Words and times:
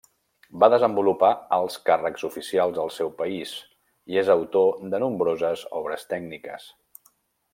Va 0.61 0.67
desenvolupar 0.73 1.29
alts 1.57 1.75
càrrecs 1.89 2.25
oficials 2.29 2.79
al 2.85 2.89
seu 2.95 3.11
país 3.21 3.53
i 4.15 4.19
és 4.25 4.33
autor 4.37 4.83
de 4.95 5.03
nombroses 5.05 5.67
obres 5.83 6.11
tècniques. 6.17 6.69